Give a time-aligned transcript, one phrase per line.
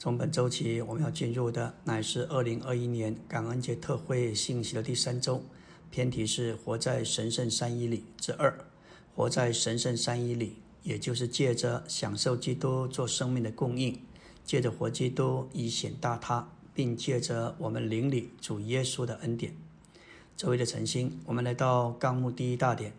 [0.00, 5.42] 从本周起，我们要进入的乃是二零二一年感恩节特会信息的第三周，
[5.90, 8.56] 偏题是“活在神圣三一里”之二。
[9.16, 14.00] 活在神圣三一里，也就是借着享受基督做生命的供应，
[14.44, 19.52] 借着活基督以显大他，并借着我们灵里主耶稣的恩典。
[20.36, 22.92] 周围的晨星，我们来到纲目第一大点，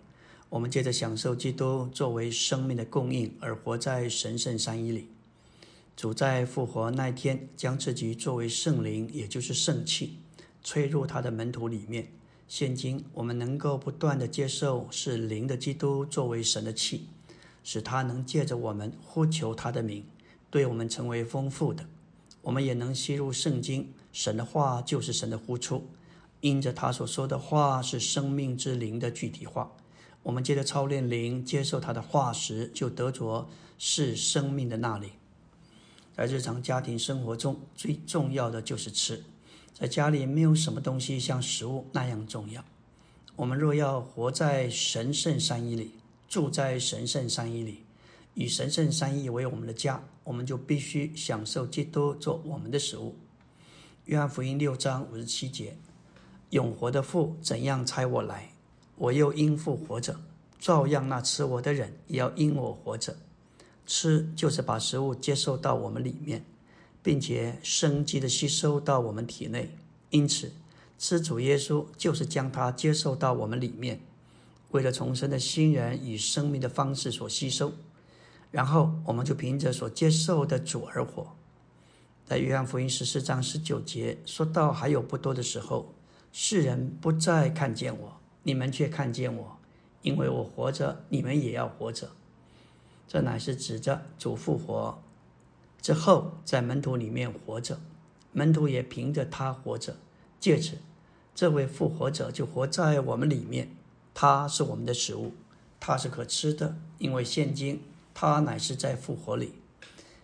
[0.49, 5.07] 我们借着享受基督作为生命的供应而活在神圣三一里。
[5.99, 10.19] 主在复活那天，将自己作为圣灵，也就是圣气，
[10.63, 12.13] 吹入他的门徒里面。
[12.47, 17.09] 现今我们能够不断的接受是灵的基督作为神的气，
[17.65, 20.05] 使他能借着我们呼求他的名，
[20.49, 21.85] 对我们成为丰富的。
[22.43, 25.85] 我们也能吸入圣经，神的话就是神的呼出，
[26.39, 29.75] 因着他所说的话是生命之灵的具体化。
[30.23, 35.11] 我们接着操练灵，接受他的话时，就得着是生命的那里。
[36.19, 39.23] 在日常家庭生活中，最重要的就是吃。
[39.73, 42.61] 在家里，没有什么东西像食物那样重要。
[43.37, 45.93] 我们若要活在神圣三一里，
[46.27, 47.85] 住在神圣三一里，
[48.33, 53.15] 以神圣三一为我们的家，我们就必须享受基督做我们的食物。
[54.03, 55.77] 约翰福音六章五十七节：
[56.49, 58.51] 永活的父怎样差我来，
[58.97, 60.19] 我又因父活着，
[60.59, 63.15] 照样那吃我的人也要因我活着。
[63.89, 66.45] 吃就是把食物接受到我们里面，
[67.01, 69.75] 并且生机的吸收到我们体内。
[70.11, 70.51] 因此，
[70.99, 73.99] 吃主耶稣就是将它接受到我们里面，
[74.69, 77.73] 为了重生的新人以生命的方式所吸收，
[78.51, 81.35] 然后我们就凭着所接受的主而活。
[82.23, 85.95] 在约翰福音十四章十九节说到还有不多的时候，
[86.31, 89.57] 世人不再看见我，你们却看见我，
[90.03, 92.11] 因为我活着，你们也要活着。
[93.09, 95.01] 这乃是指着主复活
[95.81, 97.79] 之后，在门徒里面活着，
[98.31, 99.95] 门徒也凭着他活着。
[100.39, 100.77] 借此，
[101.33, 103.75] 这位复活者就活在我们里面。
[104.13, 105.33] 他是我们的食物，
[105.79, 107.81] 他是可吃的，因为现今
[108.13, 109.55] 他乃是在复活里。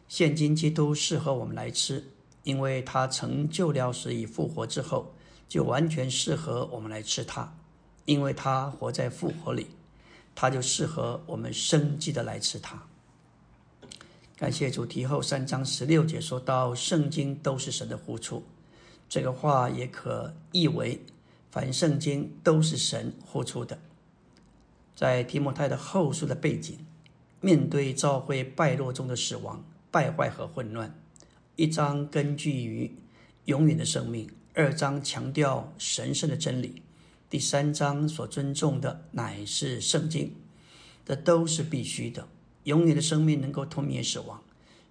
[0.08, 2.12] 现今基督适合我们来吃，
[2.44, 5.16] 因为他成就了死以复活之后，
[5.50, 7.58] 就完全适合我们来吃它，
[8.06, 9.72] 因为他活在复活里。
[10.36, 12.84] 它就适合我们生机的来吃它。
[14.36, 18.44] 感谢主题后三章十六节说到，圣经都是神的呼出，
[19.08, 21.00] 这个话也可译为，
[21.50, 23.80] 凡圣经都是神呼出的。
[24.94, 26.86] 在提摩太的后书的背景，
[27.40, 30.94] 面对教会败落中的死亡、败坏和混乱，
[31.56, 32.94] 一章根据于
[33.46, 36.82] 永远的生命，二章强调神圣的真理。
[37.28, 40.36] 第三章所尊重的乃是圣经，
[41.04, 42.28] 这都是必须的。
[42.66, 44.42] 永远的生命能够吞灭死亡，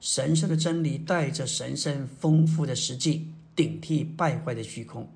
[0.01, 5.09] 神圣的真理带着神圣丰富的实际，顶替败坏的虚空。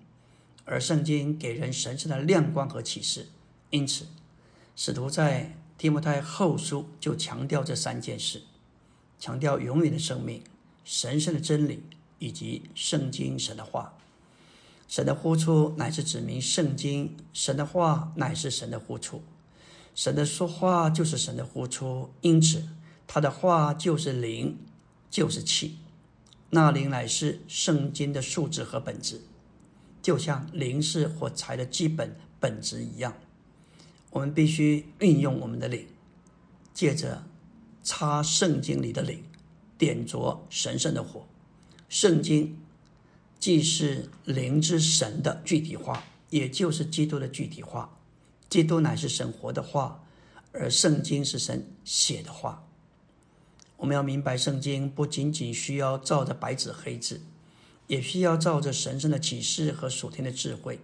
[0.64, 3.26] 而圣经给人神圣的亮光和启示，
[3.70, 4.06] 因此
[4.76, 8.42] 使徒在提摩太后书就强调这三件事：
[9.18, 10.42] 强调永远的生命、
[10.84, 11.82] 神圣的真理
[12.20, 13.97] 以及圣经神的话。
[14.88, 19.22] 神的呼出乃是指明圣经，神的话乃是神的呼出，
[19.94, 22.66] 神的说话就是神的呼出，因此
[23.06, 24.56] 他的话就是灵，
[25.10, 25.76] 就是气。
[26.48, 29.20] 那灵乃是圣经的素质和本质，
[30.00, 33.12] 就像灵是火柴的基本本质一样。
[34.08, 35.86] 我们必须运用我们的灵，
[36.72, 37.24] 借着
[37.82, 39.22] 插圣经里的灵，
[39.76, 41.26] 点着神圣的火，
[41.90, 42.58] 圣经。
[43.38, 47.96] 既是灵之神的具体化，也就是基督的具体化。
[48.48, 50.04] 基督乃是神活的话，
[50.52, 52.64] 而圣经是神写的话。
[53.76, 57.20] 我们要明白，圣经不仅仅需要照着白纸黑字，
[57.86, 60.80] 也需要照着神圣的启示和属天的智慧。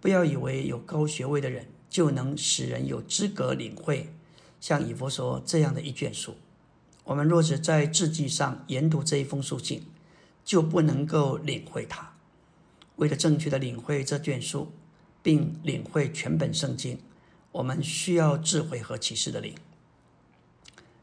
[0.00, 4.12] 不要以为有高学位的人就能使人有资格领会
[4.60, 6.34] 像以弗所这样的一卷书。
[7.04, 9.84] 我们若是在字迹上研读这一封书信，
[10.46, 12.14] 就不能够领会它。
[12.94, 14.72] 为了正确的领会这卷书，
[15.22, 16.98] 并领会全本圣经，
[17.52, 19.54] 我们需要智慧和启示的灵。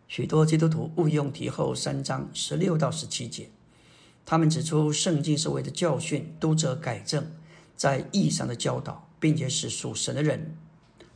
[0.08, 3.50] 许多基督徒误用题后三章十六到十七节，
[4.26, 7.32] 他们指出圣经是为了教训读者改正
[7.76, 10.56] 在意义上的教导，并且使属神的人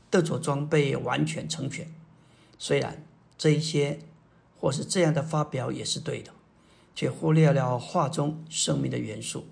[0.09, 1.91] 得着装备完全成全。
[2.59, 3.03] 虽然
[3.37, 3.99] 这一些
[4.57, 6.33] 或是这样的发表也是对的。
[6.97, 9.45] 却忽略了画中生命的元素。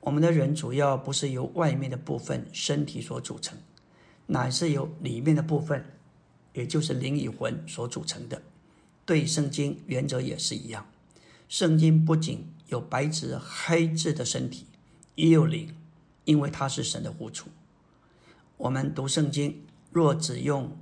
[0.00, 3.56] 我们的人主要不是由外面的部分身体所组成，
[4.26, 5.84] 乃是由里面的部分，
[6.54, 8.42] 也就是灵与魂所组成的。
[9.06, 10.84] 对圣经原则也是一样。
[11.48, 14.66] 圣经不仅有白纸黑字的身体，
[15.14, 15.72] 也有灵，
[16.24, 17.48] 因为它是神的呼出。
[18.56, 20.76] 我们读圣经，若只用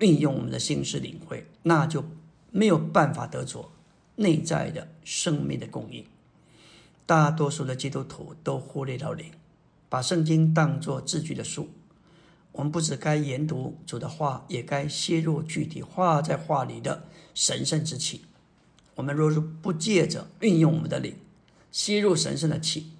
[0.00, 2.04] 运用我们的心思领会，那就
[2.50, 3.70] 没有办法得着
[4.16, 6.04] 内在的生命的供应。
[7.04, 9.32] 大多数的基督徒都忽略了灵，
[9.88, 11.68] 把圣经当作字句的书。
[12.52, 17.04] 我们不只该研读主的话，也该吸入具体画在画里的
[17.34, 18.22] 神圣之气。
[18.94, 21.16] 我们若是不借着运用我们的灵，
[21.70, 22.92] 吸入神圣的气，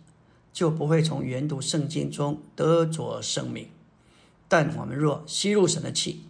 [0.53, 3.69] 就不会从研读圣经中得着生命。
[4.49, 6.25] 但我们若吸入神的气，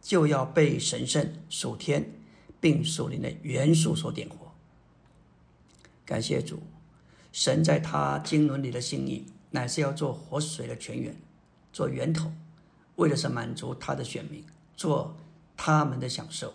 [0.00, 2.12] 就要被神圣属天
[2.60, 4.52] 并属灵的元素所点活。
[6.04, 6.60] 感谢主，
[7.32, 11.16] 神在他经纶里的心意，乃是要做活水的泉源，
[11.72, 12.32] 做源头。
[12.96, 14.44] 为的是满足他的选民，
[14.76, 15.16] 做
[15.56, 16.54] 他们的享受。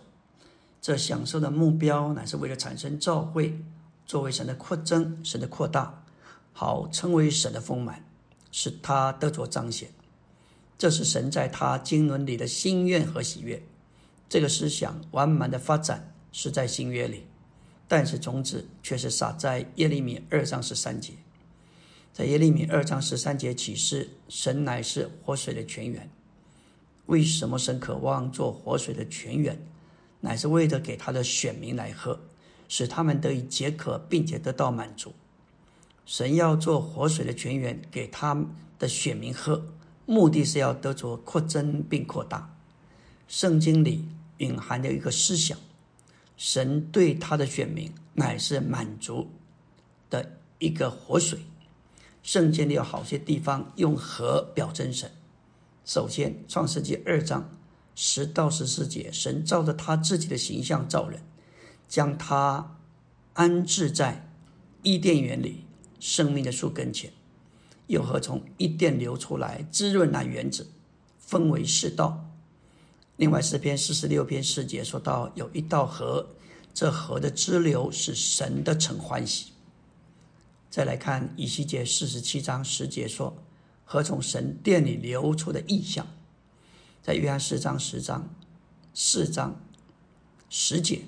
[0.80, 3.58] 这享受的目标乃是为了产生召会，
[4.04, 6.04] 作为神的扩增、神的扩大，
[6.52, 8.04] 好称为神的丰满，
[8.52, 9.88] 使他得着彰显。
[10.76, 13.62] 这是神在他经纶里的心愿和喜悦。
[14.34, 17.24] 这个思想完满的发展是在新约里，
[17.86, 21.12] 但是种子却是撒在耶利米二章十三节。
[22.12, 26.10] 在耶利米二章十三节启示，神乃是活水的泉源。
[27.06, 29.56] 为什么神渴望做活水的泉源，
[30.22, 32.18] 乃是为了给他的选民来喝，
[32.66, 35.12] 使他们得以解渴，并且得到满足。
[36.04, 38.44] 神要做活水的泉源给他
[38.80, 39.64] 的选民喝，
[40.06, 42.50] 目的是要得着扩增并扩大。
[43.28, 44.08] 圣经里
[44.38, 45.58] 蕴含着一个思想：
[46.36, 49.30] 神对他的选民乃是满足
[50.10, 51.40] 的一个活水。
[52.22, 55.10] 圣经里有好些地方用河表征神。
[55.84, 57.50] 首先，《创世纪》二章
[57.94, 61.20] 十到十四节，神照着他自己的形象造人，
[61.86, 62.78] 将他
[63.34, 64.26] 安置在
[64.82, 65.66] 伊甸园里
[66.00, 67.12] 生命的树根前，
[67.88, 70.66] 又和从伊甸流出来滋润那园子，
[71.18, 72.23] 分为四道。
[73.16, 76.28] 另外，诗篇四十六篇四节说到有一道河，
[76.72, 79.52] 这河的支流是神的诚欢喜。
[80.70, 83.36] 再来看以西结四十七章十节说。
[83.86, 86.06] 和从神殿里流出的意象，
[87.02, 88.34] 在约翰四章十章
[88.94, 89.60] 四章
[90.48, 91.02] 十节，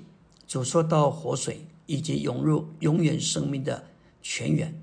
[0.46, 3.86] 主说到活水以及涌入永远生命的
[4.20, 4.78] 泉源。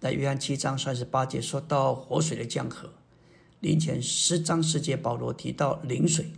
[0.00, 2.92] 在约翰七章三十八节说到活水的江河。
[3.60, 6.32] 临前十章十节，保罗提到灵水。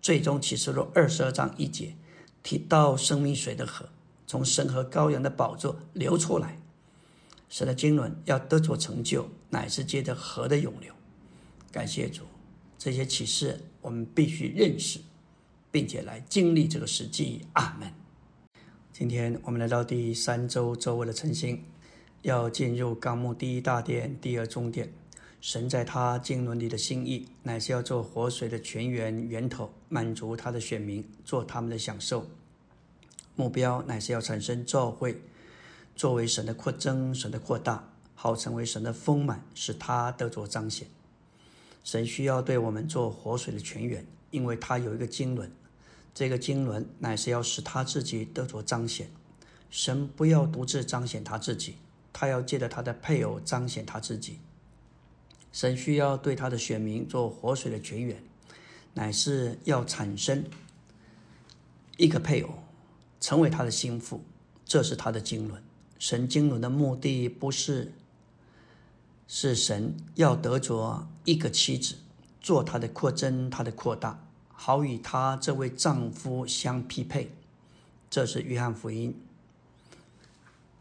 [0.00, 1.94] 最终启示录二十二章一节
[2.42, 3.88] 提到生命水的河，
[4.26, 6.58] 从神和羔羊的宝座流出来。
[7.48, 10.94] 神的经纶要得着成就，乃是借着河的涌流。
[11.72, 12.22] 感谢主，
[12.78, 15.00] 这些启示我们必须认识，
[15.70, 17.46] 并且来经历这个实际。
[17.54, 17.92] 阿门。
[18.92, 21.64] 今天我们来到第三周周围的晨星，
[22.22, 24.92] 要进入纲目第一大殿、第二中殿。
[25.40, 32.26] 神在他经纶里的心意，乃是要做活水的泉源源头，满足他的选民，做他们的享受。
[33.36, 35.22] 目标乃是要产生召会。
[35.94, 40.88] 作为神的扩增、神的扩大，好成为神的丰满，使他得着彰显。
[41.82, 45.50] 神需要对我们做活水的泉源，因为他有一个经纶，
[46.14, 49.08] 这个经纶乃是要使他自己得着彰显。
[49.70, 51.76] 神不要独自彰显他自己，
[52.12, 54.38] 他要借着他的配偶彰显他自己。
[55.58, 58.22] 神需要对他的选民做活水的泉源，
[58.94, 60.44] 乃是要产生
[61.96, 62.62] 一个配偶，
[63.18, 64.22] 成为他的心腹，
[64.64, 65.60] 这是他的经纶。
[65.98, 67.92] 神经纶的目的不是，
[69.26, 71.96] 是神要得着一个妻子，
[72.40, 77.32] 做他的扩增，他的扩大，好与他这位丈夫相匹配。
[78.08, 79.20] 这是约翰福音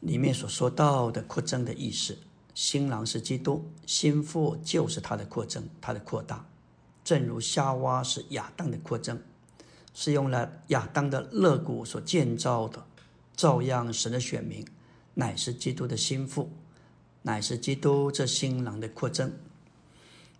[0.01, 2.19] 里面所说到的扩增的意思。
[2.59, 6.43] 新郎是基督，心腹就是他的扩增，他的扩大。
[7.03, 9.21] 正如夏娃是亚当的扩增，
[9.93, 12.83] 是用了亚当的肋骨所建造的，
[13.35, 14.65] 照样神的选民。
[15.13, 16.49] 乃是基督的心腹，
[17.21, 19.31] 乃是基督这新郎的扩增。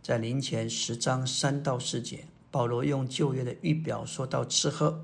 [0.02, 5.04] 在临前十章三到四节，保罗用旧约的预表说到吃喝，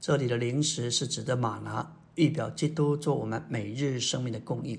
[0.00, 4.78] 这里的零食是指的马拿，预表基督做我们每日生命的供应；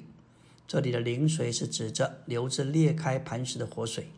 [0.68, 4.12] 这里的灵水是指着流自裂开磐石的活水，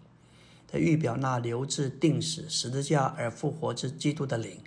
[0.68, 4.60] 它预表那流自定死十字架而复活之基督的灵，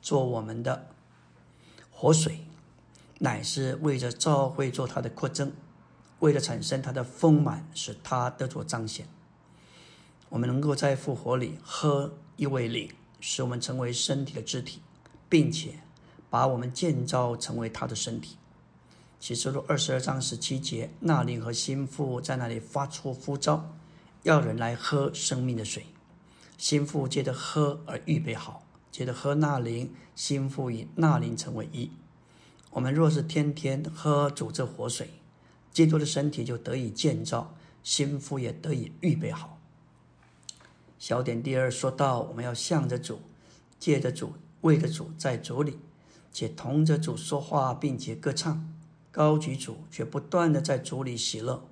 [0.00, 0.86] 做我们的
[1.90, 2.38] 活水。
[3.18, 5.50] 乃是为着召会做它的扩增，
[6.18, 9.08] 为了产生它的丰满，使它得着彰显。
[10.28, 14.80] 我们能够在复活里喝一位灵，使我们成为身体的肢体，
[15.30, 15.80] 并且
[16.28, 18.36] 把我们建造成为他的身体。
[19.26, 23.74] 启示录二十二章十七节，那灵和心腹在那里发出呼召，
[24.22, 25.86] 要人来喝生命的水。
[26.56, 31.90] 心腹借着喝而预备好，借着喝那灵，心腹与那灵成为一。
[32.70, 35.10] 我们若是天天喝主这活水，
[35.72, 39.58] 基督的身体就得以建造，心腹也得以预备好。
[41.00, 43.18] 小点第二说到，我们要向着主，
[43.80, 45.80] 借着主，为着主，在主里，
[46.30, 48.72] 且同着主说话，并且歌唱，
[49.16, 51.66] 高举主，却不断的在主里喜乐。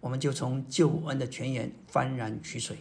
[0.00, 2.76] 我们就从救恩的泉源幡然取水。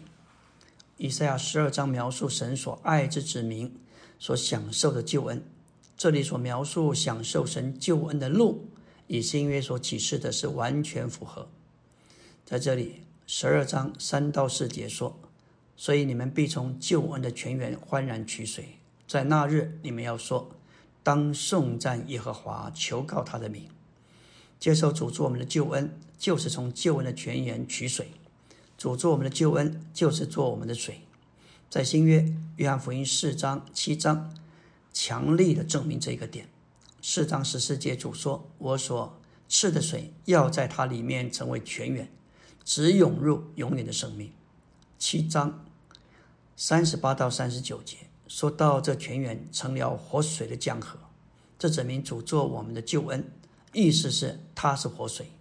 [0.97, 3.73] 以赛亚十二章描述神所爱之子民
[4.19, 5.41] 所享受的救恩，
[5.95, 8.67] 这里所描述享受神救恩的路，
[9.07, 11.47] 与新约所启示的是完全符合。
[12.43, 15.17] 在这里，十二章三到四节说。
[15.77, 20.51] 所以你们必从救恩的泉源欢然取水，在那日你们要说：
[21.01, 23.69] 当颂赞耶和华，求告他的名，
[24.63, 28.11] 接受主做我们的救恩，就是从救恩的泉源取水。
[28.77, 31.01] 主做我们的救恩，就是做我们的水。
[31.69, 34.33] 在新约约翰福音四章七章，
[34.93, 36.47] 强力的证明这个点。
[37.01, 42.09] 四章十四节主说：我所赐的水，要在它里面成为泉源，
[42.63, 44.31] 只涌入永远的生命。
[44.97, 45.65] 七章
[46.55, 47.97] 三十八到三十九节
[48.29, 50.97] 说到这泉源成了活水的江河，
[51.59, 53.29] 这证明主做我们的救恩，
[53.73, 55.31] 意思是他是活水。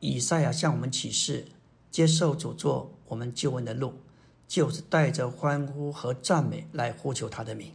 [0.00, 1.46] 以赛亚向我们启示，
[1.90, 3.94] 接受主做我们救恩的路，
[4.46, 7.72] 就是带着欢呼和赞美来呼求他的名，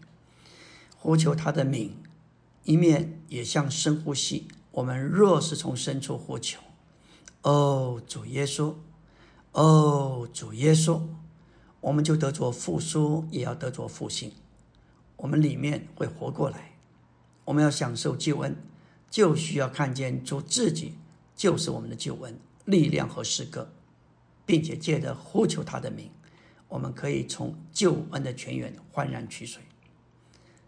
[0.95, 1.95] 呼求他的名，
[2.63, 4.47] 一面也像深呼吸。
[4.71, 6.59] 我们若是从深处呼求，
[7.41, 8.75] 哦，主耶稣。
[9.53, 11.01] 哦，主耶稣，
[11.81, 14.31] 我们就得着复苏，也要得着复兴。
[15.15, 16.73] 我们里面会活过来。
[17.45, 18.55] 我们要享受救恩，
[19.09, 20.95] 就需要看见主自己
[21.35, 23.71] 就是我们的救恩力量和诗歌，
[24.45, 26.11] 并且借着呼求他的名，
[26.67, 29.63] 我们可以从救恩的泉源焕然取水。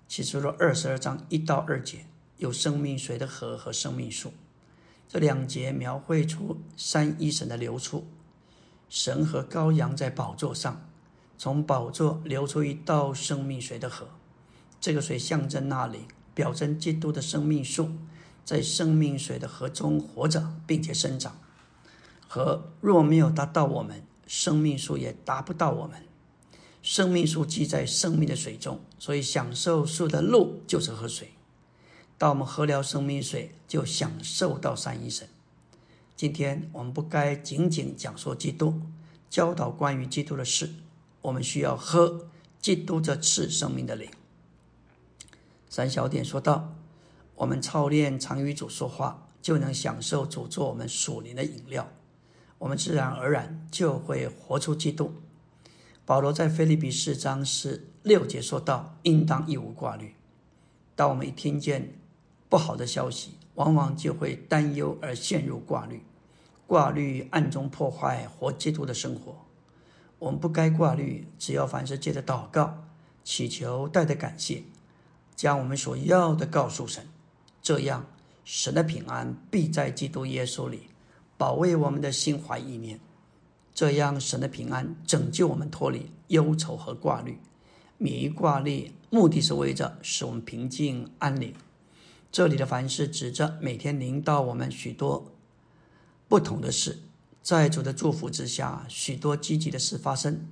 [0.07, 2.05] 起初了二十二章一到二节，
[2.37, 4.33] 有生命水的河和生命树，
[5.07, 8.07] 这两节描绘出三一神的流出。
[8.87, 10.89] 神和羔羊在宝座上，
[11.37, 14.07] 从宝座流出一道生命水的河。
[14.81, 17.91] 这个水象征那里，表征基督的生命树，
[18.49, 21.39] 在生命水的河中活着，并且生长。
[22.27, 26.03] 河若没有达到我们，生命树也达不到我们。
[26.81, 31.33] 生命树记在生命的水中，所以享受树的路就是喝水。
[32.17, 35.29] 当我们喝了生命水，就享受到三一神。
[36.15, 38.81] 今天我们不该仅仅讲说基督，
[39.29, 40.71] 教导关于基督的事，
[41.21, 42.25] 我们需要喝
[42.59, 44.09] 基督这赐生命的灵。
[45.69, 46.73] 三小点说到，
[47.39, 51.87] 我们操练常与主说话，就能享受主做我们属灵的饮料，
[52.57, 55.13] 我们自然而然就会活出基督。
[56.05, 60.15] 保罗在腓立比四章十六节说到，应当一无挂虑。
[60.97, 61.93] 当我们一听见
[62.49, 66.03] 不好的消息，往往就会担忧而陷入挂虑。
[66.67, 69.45] 挂虑暗中破坏活基督的生活，
[70.19, 71.25] 我们不该挂虑。
[71.37, 72.83] 只要凡事借着祷告、
[73.23, 74.63] 祈求、带着感谢，
[75.37, 77.07] 将我们所要的告诉神，
[77.61, 78.07] 这样
[78.43, 80.89] 神的平安必在基督耶稣里
[81.37, 82.99] 保卫我们的心怀意念。
[83.73, 87.39] 这样神的平安拯救我们脱离忧愁和挂虑。
[87.97, 91.53] 免于挂虑，目的是为着使我们平静安宁。
[92.31, 95.31] 这里的凡事指着每天临到我们许多。
[96.27, 96.99] 不同的事，
[97.41, 100.47] 在主的祝福之下，许多积极的事发生，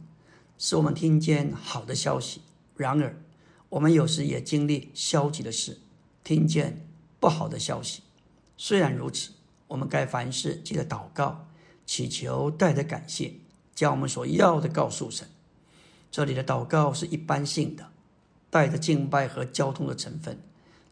[0.57, 2.41] 使我们听见好的消息。
[2.75, 3.15] 然而，
[3.69, 5.79] 我们有时也经历消极的事，
[6.23, 6.87] 听见
[7.19, 8.03] 不好的消息。
[8.57, 9.31] 虽然如此，
[9.67, 11.47] 我们该凡事记得祷告、
[11.86, 13.36] 祈求，带着感谢，
[13.75, 15.27] 将我们所要的告诉神。
[16.09, 17.91] 这里的祷告是一般性的，
[18.50, 20.38] 带着敬拜和交通的成分；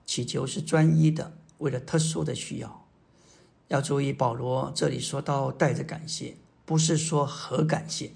[0.05, 2.85] 祈求是专一的，为了特殊的需要。
[3.69, 8.11] 要注意，保罗这里说到带着感谢，不是说和感谢，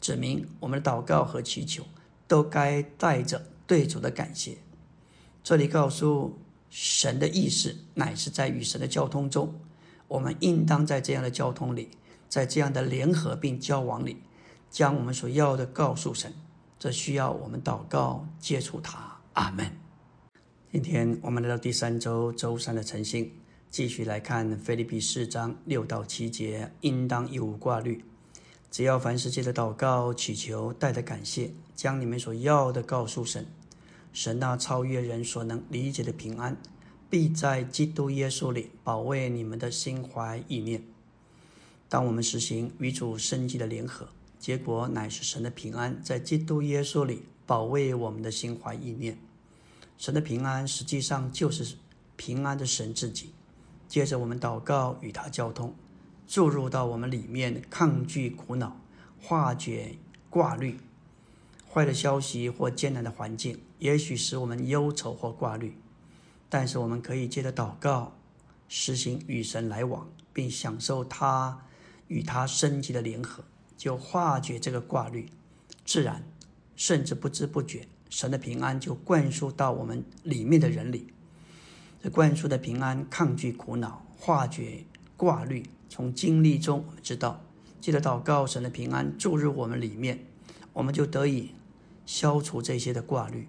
[0.00, 1.84] 指明我们的祷告和祈求
[2.26, 4.58] 都该带着对主的感谢。
[5.44, 6.38] 这里告诉
[6.70, 9.52] 神的意思，乃是在与神的交通中，
[10.08, 11.90] 我们应当在这样的交通里，
[12.28, 14.16] 在这样的联合并交往里，
[14.70, 16.32] 将我们所要的告诉神。
[16.78, 19.18] 这需要我们祷告接触他。
[19.34, 19.70] 阿门。
[20.72, 23.30] 今天我们来到第三周周三的晨星。
[23.68, 28.04] 继续来看《菲利比四章六到七节》，应当一无挂虑，
[28.68, 33.46] 只要凡事借着祷告、祈求，带着感谢，将你们所要的告诉神。
[34.12, 36.56] 神那超越人所能理解的平安，
[37.08, 40.82] 必在基督耶稣里保卫你们的心怀意念。
[41.88, 49.18] 当我们实行与主生机的联合，结果乃是神的平安在基督耶稣里保卫我们的心怀意念。
[49.98, 51.76] 神的平安实际上就是
[52.16, 53.32] 平安的神自己。
[53.88, 55.74] 接着我们祷告与他交通，
[56.28, 58.80] 注入到我们里面，抗拒苦恼，
[59.20, 59.96] 化解
[60.28, 60.78] 挂虑。
[61.72, 65.76] 坏的消息或艰难的环境，也许使我们忧愁或挂虑。
[66.48, 68.16] 但是我们可以借着祷告，
[68.68, 71.60] 实行与神来往，并享受他
[72.08, 73.44] 与他升级的联合，
[73.76, 75.28] 就化解这个挂虑。
[75.84, 76.24] 自然，
[76.74, 81.12] 甚至不知不觉，神的平安就灌输到我们里面的人里。
[82.02, 84.84] 这灌输的平安，抗拒苦恼，化解
[85.16, 85.64] 挂虑。
[85.88, 87.40] 从经历中，我们知道，
[87.80, 90.24] 记得祷告，神的平安注入我们里面，
[90.72, 91.50] 我们就得以
[92.10, 93.46] 消除这些的挂虑。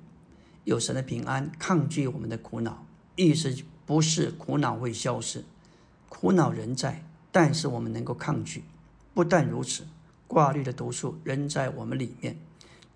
[0.66, 2.86] 有神的平安，抗拒我们的苦恼。
[3.16, 3.56] 意思
[3.88, 5.44] 不是苦恼会消失，
[6.08, 8.64] 苦恼仍在，但是我们能够抗拒。
[9.16, 9.88] 不但如此，
[10.28, 12.38] 挂虑的毒素仍在我们里面，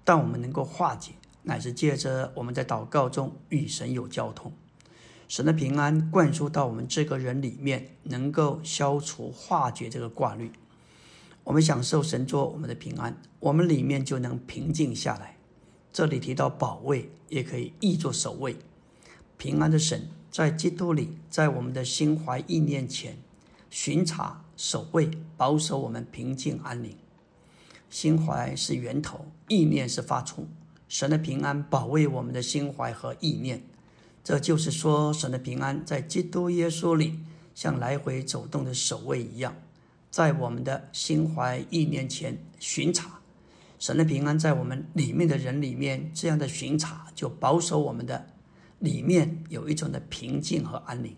[0.03, 4.53] 但我们能够化解，乃是借着我们在祷告中与神有交通。
[5.27, 10.51] 神的平安灌输到我们这个人里面，能够消除、化解这个挂虑。
[11.43, 15.34] 我们享受神做我们的平安，我们里面就能平静下来。
[15.95, 18.57] 这里提到保卫，也可以译作守卫。
[19.37, 23.17] 平安的神在基督里，在我们的心怀意念前
[23.69, 26.97] 巡查、守卫、保守我们平静安宁。
[27.89, 30.49] 心怀是源头，意念是发出。
[30.89, 33.63] 神的平安保卫我们的心怀和意念。
[34.21, 37.19] 这就是说，神的平安在基督耶稣里，
[37.53, 39.55] 像来回走动的守卫一样，
[40.11, 43.21] 在我们的心怀意念前巡查。
[43.77, 48.27] 神的平安在我们里面的人里面，这样的巡查就保守我们的
[48.79, 51.15] 里面有一种的平静和安宁。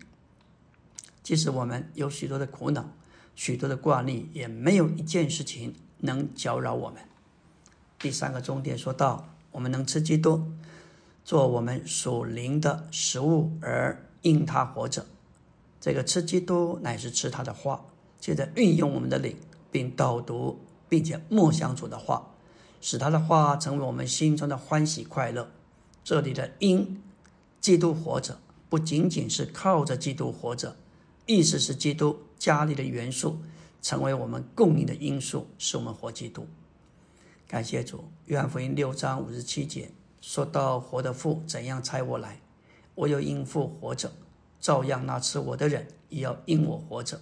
[1.22, 2.90] 即使我们有许多的苦恼、
[3.34, 7.02] 许多的挂虑，也没有一件事情能搅扰我们。
[7.98, 10.52] 第三个重点说到，我们能吃基督。
[11.24, 15.04] 做我们属灵的食物，而因他活着。
[15.78, 17.84] 这个吃基督乃是吃他的话，
[18.18, 19.36] 接着运用我们的灵，
[19.70, 22.30] 并导读，并且默想主的话，
[22.90, 25.50] 使他的话成为我们心中的欢喜快乐。
[26.02, 27.02] 这里的因
[27.60, 30.74] 基督活着，不仅仅是靠着基督活着，
[31.26, 33.42] 意思是基督家里的元素
[33.82, 36.46] 成为我们供应的因素，使我们活基督。
[37.46, 39.90] 感谢主，约翰福音六章五十七节。
[40.22, 42.40] 说到活的父怎样差我来，
[42.94, 44.10] 我又因父活着，
[44.58, 47.20] 照样那吃我的人也要因我活着。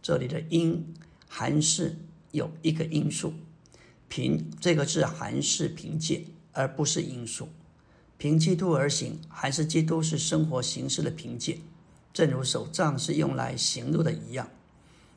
[0.00, 0.94] 这里的因
[1.28, 1.98] 还是
[2.30, 3.34] 有一个因素，
[4.14, 7.48] 凭这个字还是凭借，而不是因素。
[8.18, 11.60] 凭基督而行，还是基督是生活形式的凭借，
[12.12, 14.50] 正如手杖是用来行路的一样。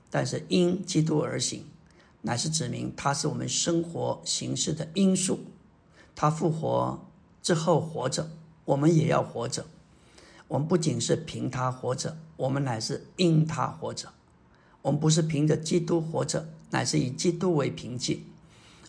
[0.10, 1.65] 但是因基督而行，
[2.21, 5.41] 乃是指明它是我们生活形式的因素，
[6.15, 7.05] 他复活。
[7.43, 8.31] 之后活着，
[8.63, 9.65] 我们也要活着。
[10.47, 14.13] 我们不仅是凭他活着，我们乃是因他活着。
[14.84, 18.19] 我们不是凭着基督活着，乃是以基督为凭借。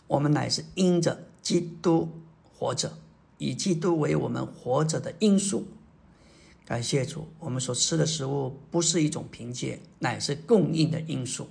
[0.06, 2.08] 我们乃是因着基督
[2.42, 2.98] 活着，
[3.38, 5.66] 以基督为我们活着的因素。
[6.64, 11.48] 感谢主，我们所吃的食物不是一种凭借，乃是供应的因素。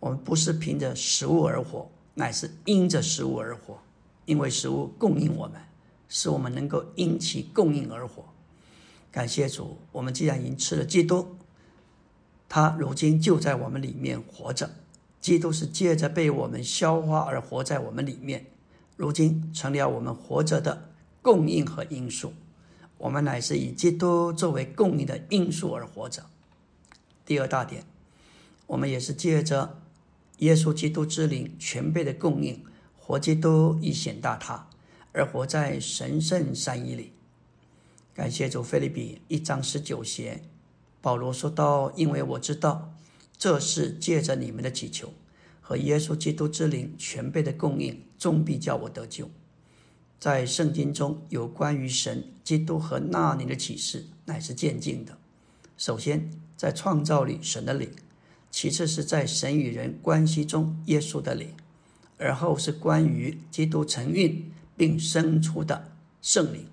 [0.00, 3.78] 我们不是凭着食物而活，乃是因着食物而活，
[4.24, 5.60] 因为食物供应我们。
[6.08, 8.24] 使我们能够因其供应而活，
[9.10, 9.76] 感谢主。
[9.90, 11.36] 我们既然已经吃了基督，
[12.48, 14.70] 他如今就在我们里面活着。
[15.26, 18.46] 基督是借着被我们消化而活在我们里面，
[18.96, 22.32] 如今成了我们活着的供应和因素。
[22.96, 26.26] 我们乃是以基督作为供应的因素而活着。
[27.24, 27.82] 第二大点，
[28.68, 29.82] 我们也是借着
[30.38, 32.64] 耶稣基督之灵全备的供应，
[32.96, 34.68] 活基督以显大他。
[35.10, 37.12] 而活在神圣善意里，
[38.14, 38.62] 感谢主。
[38.62, 40.44] 菲利比一章十九节，
[41.00, 42.94] 保罗说道：“因为我知道，
[43.38, 45.12] 这是借着你们的祈求
[45.60, 49.30] 和耶稣基督之灵全备的供应，终必叫我得救。”
[50.18, 55.18] 在圣经中有关于神、基督和那年的启示，乃是渐进的。
[55.76, 57.90] 首先，在创造里神的灵；
[58.50, 61.50] 其次是在神与人关系中耶稣的灵；
[62.18, 64.50] 而后是关于基督承运。
[64.78, 66.66] 并生出的圣灵，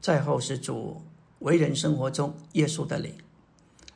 [0.00, 1.00] 再后是主
[1.38, 3.14] 为人生活中耶稣的灵，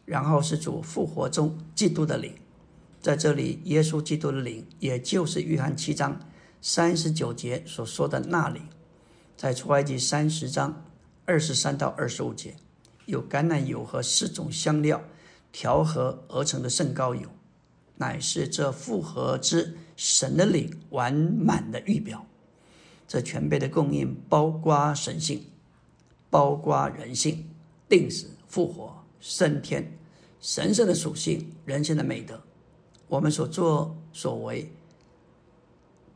[0.04, 2.34] 然后是主复活中基督的灵。
[3.00, 6.20] 在这里，耶稣基督的灵，也就是约翰七章
[6.60, 8.62] 三十九节所说的那灵。
[9.36, 10.84] 在出埃及三十章
[11.24, 12.54] 二十三到二十五节，
[13.06, 15.02] 有橄榄油和四种香料
[15.50, 17.28] 调和而成的圣膏油，
[17.96, 22.24] 乃是这复合之神的灵完满的预表。
[23.08, 25.44] 这全备的供应包括神性，
[26.30, 27.50] 包括人性，
[27.88, 29.96] 定死、复活、圣天、
[30.40, 32.42] 神圣的属性、人性的美德。
[33.06, 34.68] 我们所作所为，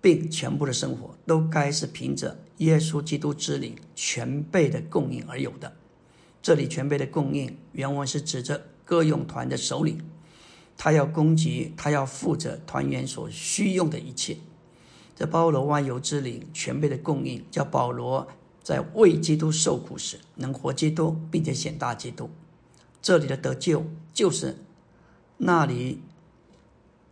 [0.00, 5.72] 并全部的生活，都该是凭着耶稣基督之灵全备的供应而有的。
[6.42, 10.00] 这里全备的供应，原文是指着歌咏团的首领，
[10.76, 14.36] 他要供给，他要负责团员所需用的一切。
[15.14, 18.26] 这包罗万有之灵全备的供应，叫保罗
[18.64, 22.28] 在为基督受苦时能活基督，并且显大基督。
[23.06, 24.56] 这里的得救，就是
[25.36, 26.00] 那里。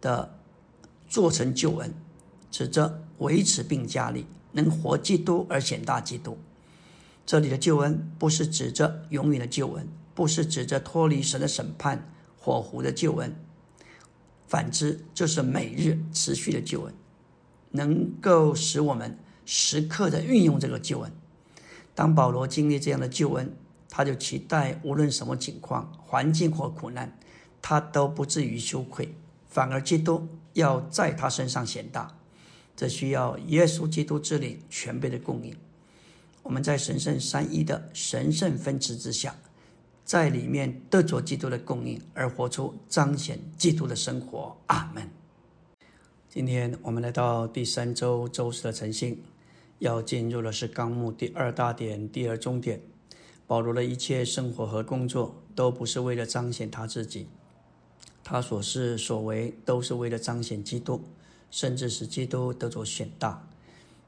[0.01, 0.35] 的
[1.09, 1.95] 做成救恩，
[2.51, 6.37] 指着维持并加力，能活基督而显大基督。
[7.25, 13.35] 这里的救恩不是指着永远的救恩，不是指着脱离神的审判火湖的救恩，
[14.47, 16.95] 反之，就是每日持续的救恩，
[17.71, 21.13] 能够使我们时刻的运用这个救恩。
[21.95, 23.57] 当保罗经历这样的救恩，
[23.97, 27.17] 他就期待无论什么情况、环境或苦难，
[27.63, 29.15] 他都不至于羞愧。
[29.47, 32.13] 反而基督要在他身上显大，
[32.75, 35.57] 这需要耶稣基督之灵全备的供应。
[36.43, 39.37] 我们在神圣三一的神圣分支之下，
[40.05, 44.57] 在里面得着基督的供应，而活出彰显基督的生活。
[44.67, 45.09] 阿门。
[46.29, 49.23] 今天我们来到第三周周四的晨星，
[49.79, 52.81] 要进入的是纲目第二大点、第二中点。
[53.47, 57.29] 保罗的一切生活和工作都不是为了彰显他自己。
[58.23, 61.03] 他所事所为都是为了彰显基督，
[61.51, 63.47] 甚至使基督得着显大。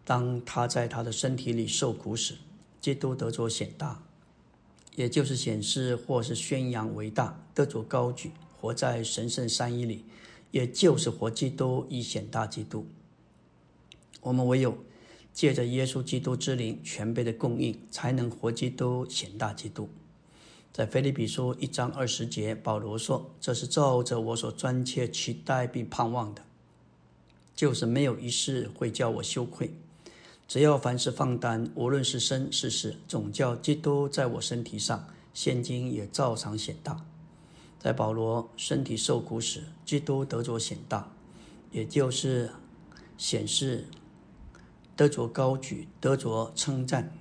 [0.05, 2.37] 当他在他的身体里受苦时，
[2.81, 4.03] 基督得着显大，
[4.95, 10.05] 也就是显示或是宣扬伟大，得着高举，活在神圣三一里，
[10.51, 12.87] 也就是活基督以显大基督。
[14.23, 14.79] 我们唯有
[15.37, 19.87] 借着耶稣基督之灵全备的供应，才能活基督显大基督。
[20.73, 26.43] 在腓立比书一章二十节，保罗说：“这是照着我所专切期待并盼望的，
[27.55, 29.75] 就是没有一事会叫我羞愧。
[30.49, 37.05] 只要凡事放胆，无论是生是死，总叫基督在我身体上，现今也照常显大。
[37.79, 41.13] 在保罗身体受苦时，基督得着显大，
[41.73, 42.51] 也就是
[43.19, 43.87] 显示
[44.97, 47.13] 得着高举，得着称赞。”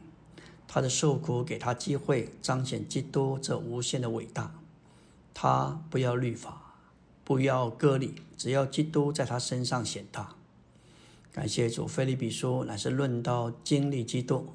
[0.68, 4.56] 他的受苦给他机会彰显基督这无限的伟大。
[5.34, 6.76] 他不要律法，
[7.24, 10.36] 不要割礼，只要基督在他身上显大。
[11.32, 14.48] 感谢主，菲利比书乃是论到经历基督，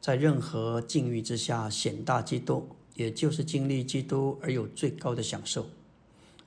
[0.00, 5.66] 在任何境遇之下显大基督，也就是经历基督而有最高的享受。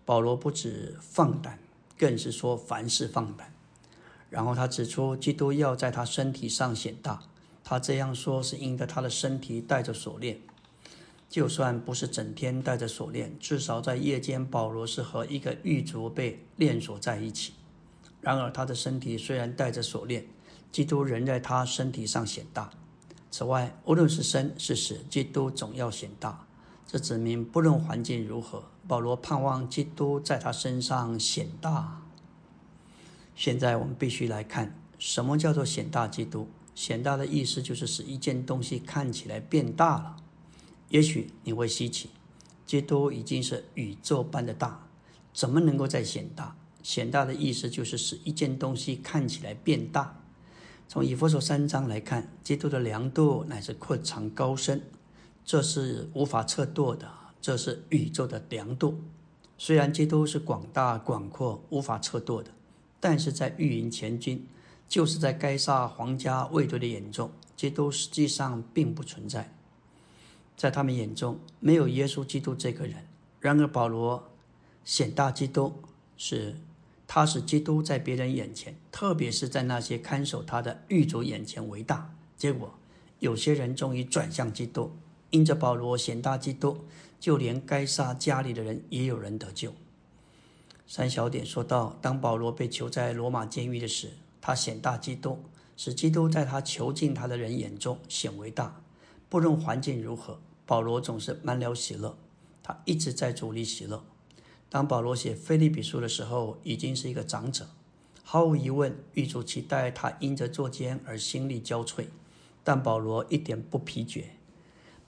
[0.03, 1.57] 保罗不止放胆，
[1.97, 3.54] 更是说凡事放胆。
[4.35, 7.21] 然后他指出，基督要在他身体上显大。
[7.63, 10.41] 他这样说是因得他的身体带着锁链，
[11.29, 17.53] 就算不是整天带着锁链，至少在夜间，保罗是和一个狱卒被链锁在一起。
[18.19, 20.27] 然而他的身体虽然带着锁链，
[20.69, 22.69] 基督仍在他身体上显大。
[23.31, 26.45] 此外，无论是生是死，基督总要显大。
[26.85, 32.01] 这指明不论环境如何，保罗盼望基督在他身上显大。
[33.35, 36.47] 现在我们必须来看，什么叫做显大基督？
[36.73, 40.15] 显大的意思就是使一件东西看起来变大了。
[40.89, 42.09] 也许你会稀奇，
[42.65, 44.87] 基督已经是宇宙般的大，
[45.33, 46.55] 怎么能够再显大？
[46.81, 50.21] 显大的意思就是使一件东西看起来变大。
[50.87, 54.83] 从以弗所三章来看，基督的量度乃是阔长高深，
[55.43, 59.01] 这是无法测度的，这是宇宙的量度。
[59.57, 62.51] 虽然基督是广大广阔、无法测度的，
[63.05, 64.47] 但是在御营前军。
[64.87, 69.51] 就是在该撒皇家卫队的眼中，基督实际上并不存在，
[70.55, 73.07] 在他们眼中没有耶稣基督这个人。
[73.39, 74.31] 然而保罗
[74.83, 75.73] 显大基督，
[76.15, 76.55] 是
[77.07, 82.13] 他使基督在别人眼前，特别是在那些看守他的狱卒眼前为大。
[82.37, 82.71] 结果
[83.19, 84.91] 有些人终于转向基督，
[85.31, 86.85] 因着保罗显大基督，
[87.19, 89.73] 就连该撒家里的人也有人得救。
[90.87, 95.39] 三小点说到，当保罗被囚在罗马监狱的时，他显大基督，
[95.75, 98.81] 使基督在他囚禁他的人眼中显为大。
[99.27, 102.17] 不论环境如何，保罗总是满了喜乐。
[102.61, 104.05] 他一直在主力喜乐。
[104.69, 107.67] 当保罗写菲利比书的时候，已经是一个长者。
[108.23, 112.05] 毫无疑问，狱主期待他因着作奸而心力交瘁，
[112.63, 114.23] 但保罗一点不疲倦、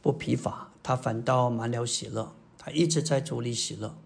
[0.01, 0.71] 不疲乏。
[0.83, 3.97] 他反倒满了喜乐，他一直在主里喜乐。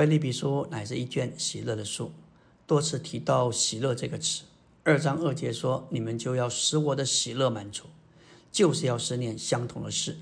[0.00, 2.10] 菲利比书乃是一卷喜乐的书，
[2.66, 4.44] 多次提到喜乐这个词。
[4.82, 7.84] 二章二节说：“你们就要使我的喜乐满足，
[8.50, 10.16] 就是要思念相同的事，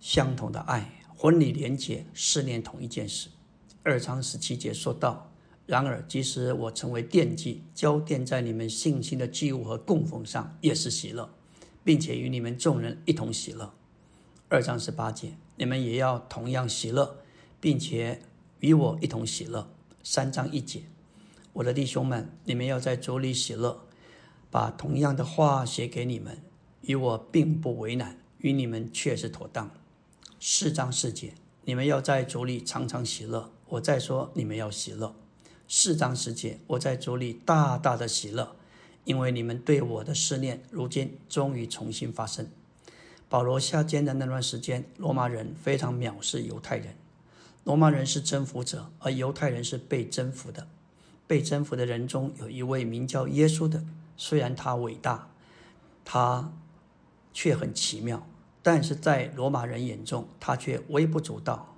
[0.00, 3.28] 相同的爱，婚礼连结，思念同一件事。”
[3.84, 5.30] 二章十七节说道
[5.66, 11.28] ：“然而，即使我成为奠基，交奠在你们信心的祭物和供奉上，也是喜乐，
[11.84, 13.74] 并且与你们众人一同喜乐。”
[14.48, 17.18] 二章十八节：“你们也要同样喜乐，
[17.60, 18.22] 并且
[18.60, 19.68] 与我一同喜乐。”
[20.02, 20.84] 三章一节。
[21.52, 23.86] 我的弟兄们，你们要在主里喜乐。
[24.50, 26.38] 把同样的话写给你们，
[26.80, 29.70] 与我并不为难，与你们确实妥当。
[30.40, 33.52] 四章四节，你们要在主里常常喜乐。
[33.68, 35.14] 我再说，你们要喜乐。
[35.68, 38.56] 四章十节，我在主里大大的喜乐，
[39.04, 42.48] 因为你们对我的思念，如今终于重新发生。
[43.28, 46.96] 保罗下监的那段时间，罗马人非常藐视犹太人。
[47.64, 50.66] 罗马人是征服者，而犹太人是被征服的。
[51.26, 53.84] 被征服的人中有一位名叫耶稣的，
[54.16, 55.28] 虽然他伟大，
[56.04, 56.52] 他
[57.32, 58.26] 却很奇妙，
[58.62, 61.76] 但是在罗马人眼中，他却微不足道，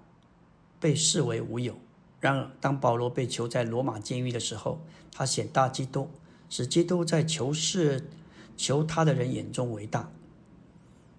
[0.80, 1.76] 被视为无有。
[2.20, 4.80] 然而，当保罗被囚在罗马监狱的时候，
[5.12, 6.08] 他显大基督，
[6.48, 8.08] 使基督在囚室
[8.56, 10.10] 求他的人眼中伟大。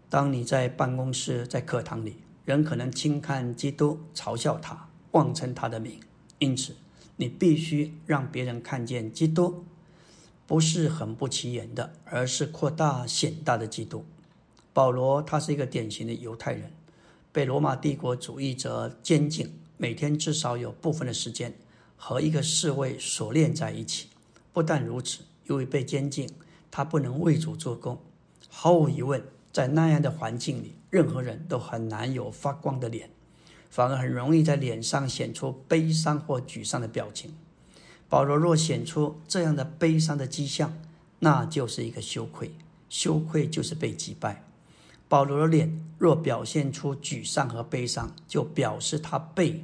[0.09, 5.99] 当你在办公室、在课堂里，人可能轻看基督，嘲笑他，妄称他的名，
[6.39, 6.75] 因此。
[7.15, 9.63] 你必须让别人看见基督，
[10.47, 14.03] 不是很不起眼的，而是扩大显大的基督。
[14.73, 16.71] 保罗他是一个典型的犹太人，
[17.31, 21.53] 被罗马帝国主义者监禁，每天至少有部分的时间
[21.95, 24.07] 和一个侍卫锁链在一起。
[24.51, 26.27] 不但如此，由于被监禁，
[26.71, 28.01] 他不能为主做工。
[28.49, 29.23] 毫无疑问，
[29.53, 33.09] 在那样的环境里，任何人都很难有发光的脸。
[33.69, 37.33] 反而很容易在脸上显出悲伤或沮丧的表情。
[38.07, 40.77] 保罗若显出这样的悲伤的迹象，
[41.19, 42.53] 那就是一个羞愧，
[42.87, 44.43] 羞愧就是被击败。
[45.07, 49.63] 保罗的脸若表现出沮丧和悲伤，就表示他被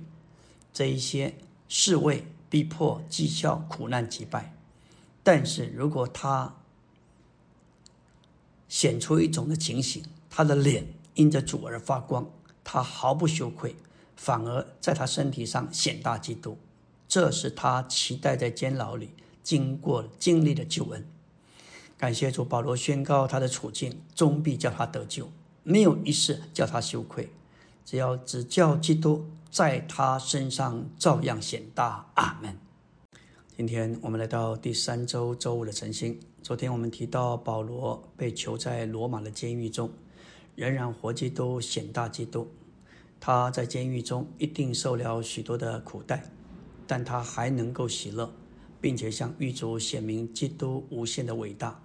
[0.73, 1.35] 这一些
[1.67, 4.55] 侍卫逼迫、讥笑、苦难击败。
[5.21, 6.55] 但是如果他
[8.69, 12.31] 显出一种的情形，他的脸因着主而发光，
[12.63, 13.75] 他毫不羞愧。
[14.15, 16.57] 反而在他身体上显大基督，
[17.07, 21.07] 这是他期待在监牢里经过经历的救恩。
[21.97, 25.31] 感谢主，保罗宣告他的处境终必叫他得救，
[25.63, 27.29] 没有一事叫他羞愧。
[27.85, 32.05] 只要只叫基督在他身上照样显大。
[32.15, 32.57] 阿门。
[33.55, 36.19] 今天我们来到第三周周五的晨星。
[36.41, 39.91] 昨天我们提到保罗被囚在罗马的监狱中，
[40.55, 42.47] 仍然活基督显大基督。
[43.19, 46.31] 他在监狱中一定受了许多的苦待，
[46.87, 48.33] 但他还能够喜乐，
[48.79, 51.83] 并且向狱卒显明基督无限的伟大。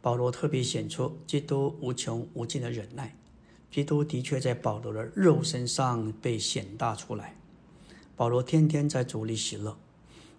[0.00, 3.14] 保罗特别显出基督无穷无尽的忍耐。
[3.70, 7.36] 基督的确在保罗的肉身上被显大出来。
[8.16, 9.76] 保罗天天在主里喜乐，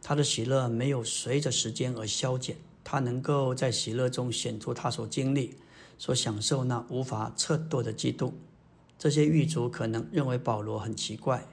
[0.02, 2.58] 他的喜乐没有随着时间而消减，
[2.90, 5.58] 他能够在喜乐中显出他所经历、
[5.98, 8.34] 所享受那无法测度的基督。
[8.98, 11.46] 这些狱卒可能认为保罗很奇怪、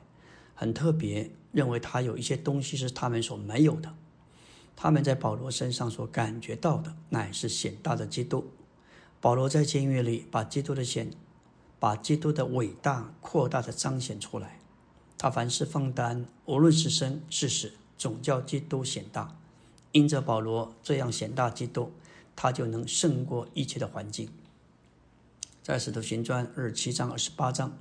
[0.55, 3.93] 很特别，认为他有一些东西是他们所没有的。
[4.77, 8.53] 他们在保罗身上所感觉到的，乃是显大的基督。
[9.21, 11.11] 保罗在监狱里把基督的显，
[11.81, 14.61] 把基督的伟大扩大的彰显出来。
[15.19, 19.37] 他凡事放胆，无论是生是死，总叫基督显大。
[19.95, 21.93] 因着保罗这样显大基督，
[22.35, 24.29] 他就能胜过一切的环境。
[25.63, 27.79] 在《使徒行传》二十七章、二十八章，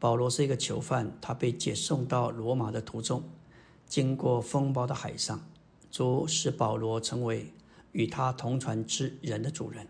[0.00, 3.22] 保罗是一个囚犯，他被解送到罗马的途中，
[3.86, 5.46] 经过风暴的海上，
[5.92, 7.52] 主使保罗成为
[7.92, 9.86] 与他同船之人的主人，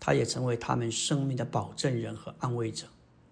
[0.00, 2.86] 他也成为他们生命的保证人和安慰者。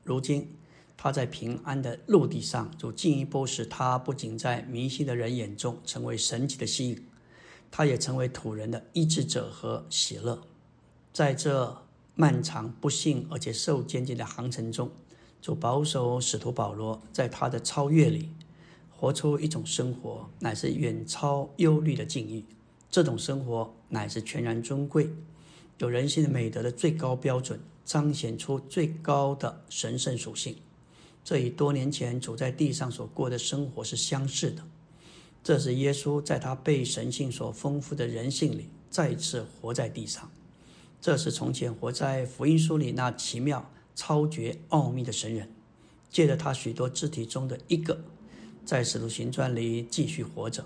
[0.05, 0.55] 如今
[0.99, 7.07] 他在平安的陆地上，就进一步使他不仅在迷信的人眼中成为神奇的吸引，
[7.77, 10.41] 他也成为土人的医治者和喜乐。
[11.13, 11.77] 在这。
[12.17, 14.89] 漫长、不幸而且受监禁的航程中，
[15.43, 18.31] 主保守使徒保罗在他的超越里，
[18.89, 22.45] 活出一种生活，乃是远超忧虑的境遇。
[22.89, 25.11] 这种生活乃是全然尊贵，
[25.79, 30.55] 有人性的美德的最高标准，彰显出最高的神圣属性。
[31.25, 34.63] 这与多年前主在地上所过的生活是相似的。
[35.45, 40.31] 这是耶稣在他被神性所丰富的人性里，再次活在地上。
[41.03, 45.53] 这是从前活在福音书里那奇妙超绝奥秘的神人，
[46.11, 48.01] 借着他许多肢体中的一个，
[48.65, 50.65] 在使徒行传里继续活着，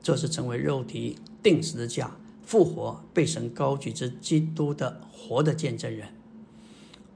[0.00, 2.16] 这是成为肉体定十字架、
[2.46, 6.06] 复活、被神高举之基督的活的见证人。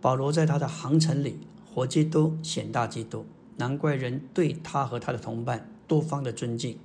[0.00, 1.38] 保罗在他的航程里，
[1.72, 3.24] 活基督显大基督，
[3.58, 6.76] 难怪人对他和他的同伴多方的尊敬，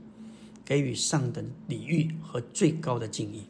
[0.70, 3.46] 给予上等礼遇和最高的敬意。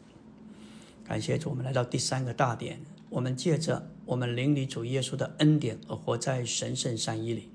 [1.04, 2.80] 感谢主，我们来到第三个大点。
[3.10, 7.50] 我们借着我们灵里主耶稣的恩典而活在神圣善意里。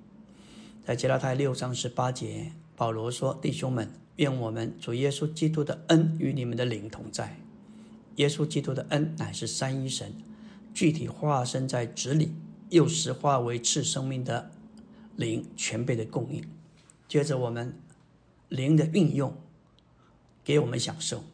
[0.85, 7.35] 在加拉太六章十八节，保罗说：“弟兄们，愿我们主耶稣基督的恩与你们的灵同在。
[8.17, 10.13] 耶稣基督的恩乃是三一神
[10.75, 12.35] 具体化身在子里，
[12.69, 14.51] 又实化为赐生命的
[15.15, 16.43] 灵全备的供应。
[17.07, 17.73] 接着我们
[18.49, 19.35] 灵的运用，
[20.45, 21.25] 给我们享受。”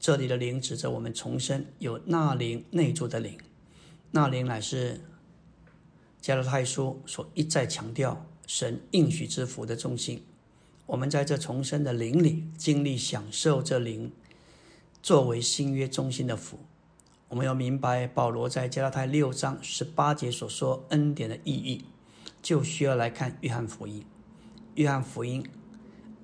[0.00, 3.36] 这里的灵指着我们重生，有那灵内住的灵，
[4.12, 5.00] 那灵乃是
[6.20, 10.22] 加勒泰书所一再强调神应许之福的中心。
[10.86, 14.12] 我们在这重生的灵里经历享受这灵
[15.02, 16.60] 作为新约中心的福。
[17.28, 21.84] 我们要明白保罗在加拉太六章十八节所说恩典的意义，
[22.40, 24.06] 就需要来看约翰福音。
[24.76, 25.44] 约翰福音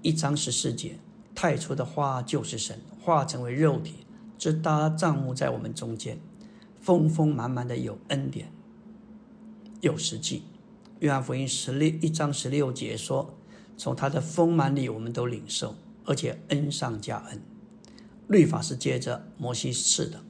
[0.01, 0.97] 一章十四节。
[1.35, 4.07] 太初的花就是神，化成为肉体，
[4.39, 6.19] 直搭帐幕在我们中间，
[6.81, 8.53] 丰丰满满的有恩典，
[9.81, 10.45] 有实际。
[11.01, 13.35] 约翰福音十六一章十六节说
[13.77, 17.43] ：“从他的丰满里，我们都领受，而且恩上加恩。
[18.29, 20.23] 律法是借着摩西赐的，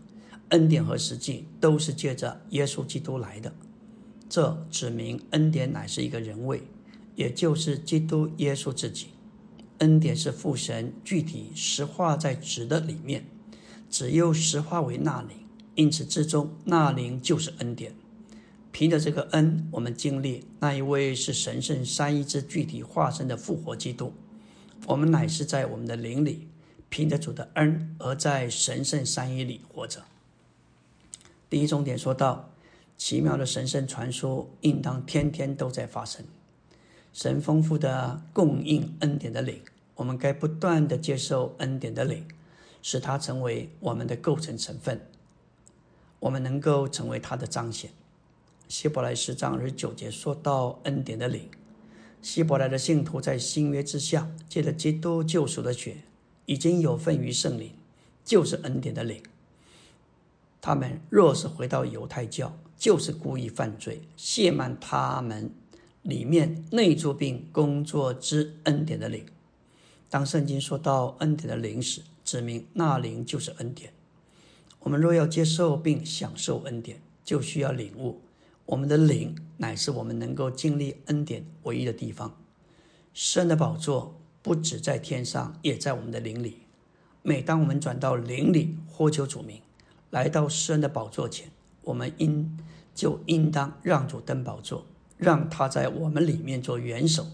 [0.49, 3.53] 恩典和实际都是借着耶稣基督来的。
[4.29, 6.63] 这指明恩典乃是一个人位，
[7.15, 9.09] 也就是基督耶稣自己。”
[9.79, 13.27] 恩典是父神具体实化在子的里面，
[13.91, 15.37] 只有实化为那灵，
[15.75, 17.95] 因此之中那灵就是恩典。
[18.71, 24.13] 凭着这个恩，我们经历那一位是神圣三一之具体化身的复活基督。
[24.87, 26.49] 我们乃是在我们的灵里，
[26.89, 30.03] 凭着主的恩而在神圣三一里活着。
[31.49, 32.51] 第一重点说到，
[32.97, 36.25] 奇妙的神圣传说应当天天都在发生。
[37.15, 39.63] 神丰富的供应恩典的灵，
[39.95, 42.27] 我们该不断的接受恩典的灵，
[42.83, 45.01] 使它成为我们的构成成分，
[46.19, 47.93] 我们能够成为它的彰显。
[48.67, 51.49] 希伯来十章二十九节说到恩典的灵，
[52.21, 55.99] 希伯来的信徒在新约之下，借着基督救赎的血，
[56.47, 57.71] 已经有份于圣灵，
[58.25, 59.23] 就是恩典的灵。
[60.61, 65.53] 他们若是回到犹太教，就是故意犯罪，亵慢他们。
[66.05, 69.25] 里面内住并工作之恩典的灵，
[70.11, 73.91] 当圣经说到恩典的灵时，指明那灵就是恩典。
[74.81, 78.21] 我们若要接受并享受恩典，就需要领悟，
[78.67, 82.37] 我们的灵乃是我们能够经历恩典唯一的地方。
[83.15, 86.59] 神的宝座不止在天上，也在我们的灵里。
[87.23, 89.63] 每当我们转到灵里，呼求主名，
[90.11, 92.59] 来到神的宝座前，我们应
[92.95, 94.85] 就应当让主登宝座。
[95.25, 97.27] 让他在我们里面做元首、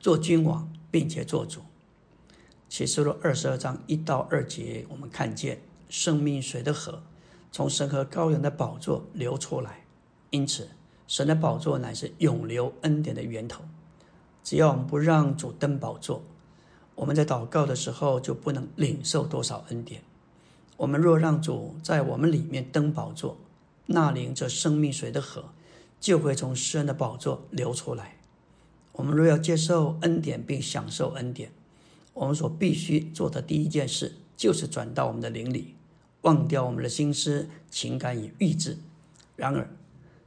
[0.00, 1.60] 做君王，并且做主。
[2.68, 7.02] 启示录二十二章一到二节，我们看见生命水的河
[7.52, 9.84] 从神和羔羊的宝座流出来。
[10.30, 10.70] 因此，
[11.06, 13.62] 神的宝座乃是永流恩典的源头。
[14.42, 16.24] 只要我们不让主登宝座，
[16.96, 20.02] 我们在祷告的时候就不能领受多少恩典。
[20.76, 23.36] 我们若让主在我们里面登宝座，
[23.86, 25.50] 那领着生命水的河。
[26.04, 28.18] 就会从诗人的宝座流出来。
[28.92, 31.50] 我们若要接受恩典并享受恩典，
[32.12, 35.76] 我们所必须做的第一件事就是转到我们的灵里，
[36.20, 38.76] 忘掉我们的心思、情感与意志。
[39.34, 39.74] 然而，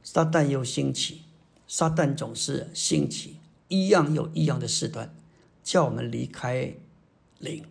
[0.02, 1.22] 撒旦又兴起，
[1.68, 3.36] 撒旦总是兴起
[3.68, 5.14] 一样又一样的事端，
[5.62, 6.74] 叫我们离开
[7.38, 7.64] 灵。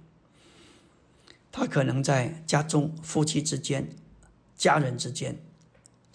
[1.52, 3.90] 他可能在家中、夫妻之间、
[4.56, 5.42] 家人之间。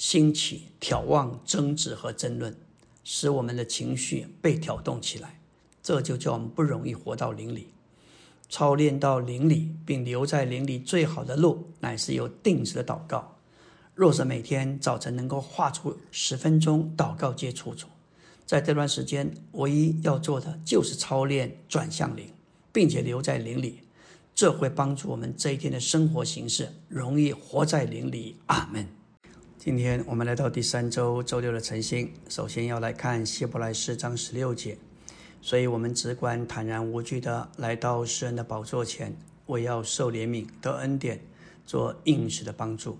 [0.03, 2.57] 兴起、眺望、争执和争论，
[3.05, 5.39] 使我们的情绪被挑动起来，
[5.81, 7.69] 这就叫我们不容易活到灵里。
[8.49, 13.37] 操练到灵里，并留在灵里最好的路，乃是有定时的祷告。
[13.95, 17.87] 若是每天早晨能够画出十分钟祷告接触主，
[18.45, 22.27] 在这段时间，唯一要做的就是操练转向灵，
[22.73, 23.83] 并且留在灵里，
[24.35, 28.39] 这会帮助我们这一天的生活形式容易活在灵里。
[28.47, 28.85] 阿门。
[29.65, 34.77] 今天我们来到第三周周六的晨星，首先要来看希伯来四章十六节，
[35.41, 41.21] 所以我们只管坦然无惧的来到诗人的宝座前，为要受怜悯得恩典，
[41.65, 42.99] 做应许的帮助。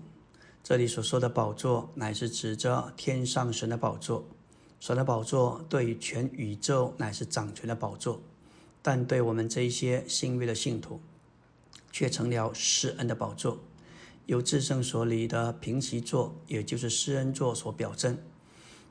[0.63, 4.25] 这里所说的宝座，乃是指着天上神的宝座，
[4.79, 8.21] 神的宝座对全宇宙乃是掌权的宝座，
[8.81, 11.01] 但对我们这一些幸运的信徒，
[11.91, 13.59] 却成了施恩的宝座，
[14.25, 18.17] 由至圣所里的平息座，也就是施恩座所表征。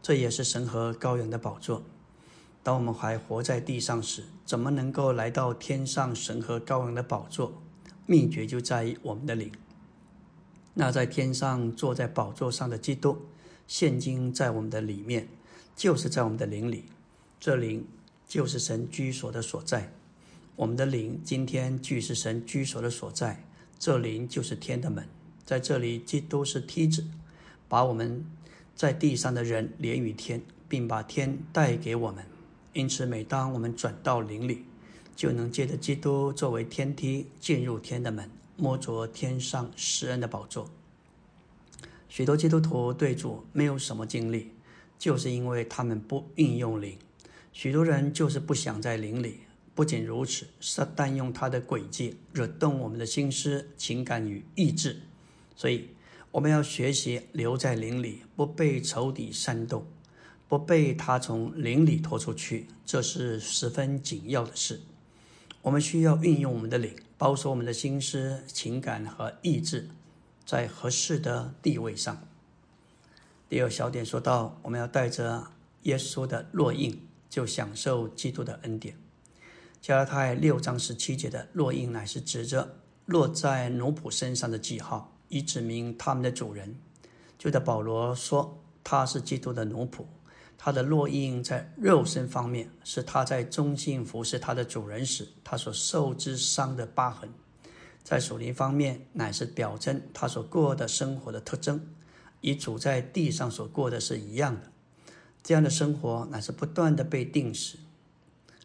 [0.01, 1.83] 这也是神和羔羊的宝座。
[2.63, 7.63] 当我们还活在地上时，怎么能够来到天上神和羔羊的宝座？
[8.07, 9.51] 秘诀就在于我们的灵。
[10.75, 13.17] 那在天上坐在宝座上的基督，
[13.67, 15.29] 现今在我们的里面。
[15.75, 16.85] 就是在我们的灵里，
[17.41, 17.85] 这灵
[18.29, 19.91] 就是神居所的所在。
[20.55, 23.43] 我们的灵今天具是神居所的所在，
[23.79, 25.09] 这灵就是天的门。
[25.53, 27.05] 在这里，基督是梯子，
[27.69, 28.25] 把我们
[28.75, 32.25] 在地上的人连于天，并把天带给我们。
[32.73, 34.65] 因此，每当我们转到灵里，
[35.15, 40.71] 就能借着基督作为天梯进入天的门，摸着天上施恩的宝座。
[42.09, 44.53] 许多基督徒对主没有什么经历。
[44.99, 46.97] 就是因为他们不运用灵，
[47.53, 49.41] 许多人就是不想在灵里。
[49.75, 55.03] 不仅如此，撒旦用他的诡计惹动我们的心思、情感与意志，
[55.63, 55.91] 所以
[56.33, 59.87] 我们要学习留在灵里，不被仇敌煽动，
[60.49, 64.81] 不被他从灵里拖出去，这是十分紧要的事。
[65.61, 69.89] 我们需要运用我们的灵，保守我们的心思、情感和意志
[70.45, 72.27] 在合适的地位上。
[73.49, 75.47] 第二小点说到，我们要带着
[75.83, 78.97] 耶稣的烙印，就享受基督的恩典。
[79.81, 86.77] 加拉太六章十七节的烙印乃是指着落在奴仆身上的记号，以指明他们的主人。
[87.39, 90.05] 就在保罗说他是基督的奴仆，
[90.59, 97.31] 他的烙印在肉身方面是他在忠心服侍他的主人时他所受之伤的疤痕；
[98.05, 101.89] 在属灵方面乃是表征他所过的生活的特征。
[102.43, 104.71] 与主在地上所过的是一样的，
[105.43, 107.79] 这样的生活乃是不断的被定死，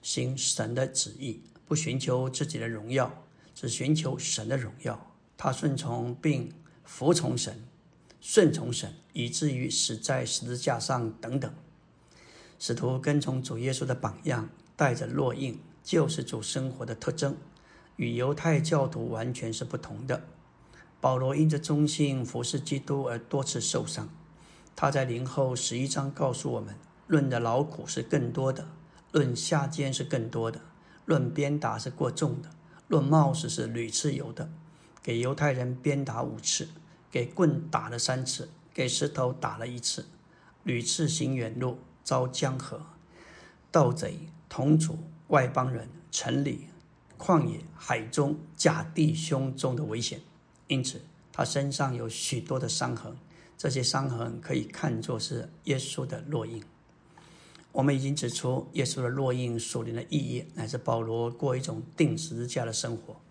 [0.02, 3.24] 行神的旨意，不寻求自己的荣耀，
[3.56, 5.07] 只寻求神的荣耀。
[5.38, 6.52] 他顺从并
[6.84, 7.64] 服从神，
[8.20, 11.54] 顺从神，以至于死在十字架上等等。
[12.58, 17.38] 使徒跟从主耶稣的榜样，带着烙印，就是主生活的特征，
[17.98, 20.24] 与犹太教徒完全是不同的。
[21.00, 24.10] 保罗因着忠心服侍基督而多次受伤。
[24.76, 26.74] 他在灵后十一章告诉我们：
[27.06, 28.68] 论的劳苦是更多的，
[29.12, 30.62] 论下监是更多的，
[31.06, 32.50] 论鞭打是过重的，
[32.88, 34.50] 论冒死是屡次有的。
[35.08, 36.68] 给犹太人鞭打五次，
[37.10, 40.06] 给棍打了三次，给石头打了一次，
[40.66, 42.86] 屡次行远路，遭江河、
[43.72, 45.00] 盗贼、同族、
[45.30, 46.68] 外邦人、城里、
[47.18, 50.20] 旷野、海中假弟兄中的危险。
[50.68, 51.00] 因此，
[51.32, 53.16] 他身上有许多的伤痕，
[53.58, 56.62] 这些伤痕可以看作是耶稣的烙印。
[57.72, 63.22] 我们已经指出，耶稣的烙印所领的意义，乃是保罗过一种定十字架的生活。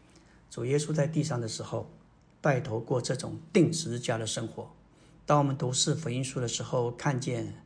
[0.56, 1.90] 主耶稣在地上的时候，
[2.40, 4.74] 带头过这种定时家的生活。
[5.26, 7.62] 当我们读四福音书的时候，看见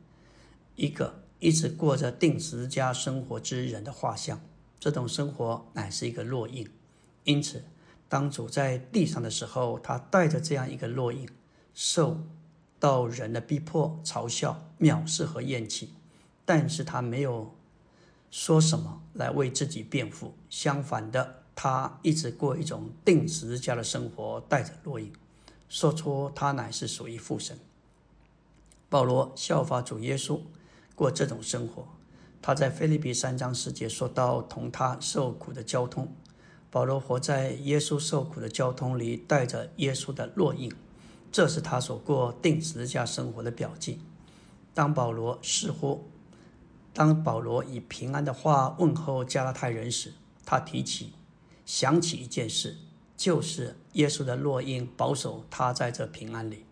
[0.75, 4.41] 一个一直过着定时家生活之人的画像，
[4.77, 6.69] 这种生活乃是一个烙印。
[7.23, 7.63] 因此。
[8.09, 11.29] 当主在地上的时候，他带着这样一个烙印，
[11.73, 12.21] 受
[12.77, 15.93] 到人的逼迫、嘲笑、藐视和厌弃，
[16.43, 17.55] 但是他没有
[18.29, 20.33] 说什么来为自己辩护。
[20.49, 25.13] 相反的，他一直过一种定时家的生活，带着烙印，
[25.69, 27.55] 说出他乃是属于父神。
[28.89, 30.39] 保罗效法主耶稣
[30.95, 31.85] 过这种生活，
[32.41, 36.11] 他在菲利比三章十节说到同他受苦的交通。
[36.71, 40.73] 保罗活在耶稣受苦的交通里，带着耶稣的烙印，
[41.31, 43.99] 这是他所过定时家生活的表记。
[44.73, 46.09] 当保罗似乎，
[46.91, 50.11] 当保罗以平安的话问候加拉太人时，
[50.43, 51.13] 他提起、
[51.65, 52.77] 想起一件事，
[53.15, 56.65] 就是耶稣的烙印保守他在这平安里，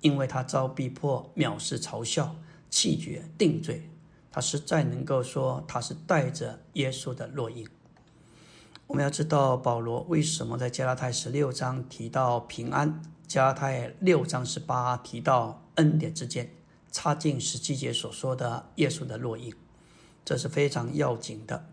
[0.00, 2.36] 因为他遭逼迫、藐视、嘲笑、
[2.68, 3.88] 弃绝、定罪，
[4.30, 7.66] 他实在能够说他是带着耶稣的烙印。
[8.86, 16.50] 我们要知道保罗为什么在加拉太十六章提到平安，加拉太六章十八提到恩典之间，
[16.92, 19.52] 插进十七节所说的耶稣的烙印，
[20.24, 21.68] 这是非常要紧的。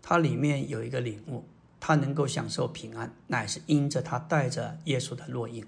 [0.00, 1.44] 它里面有一个领悟，
[1.86, 5.66] 他能够享受平安，乃是因着他带着耶稣的烙印。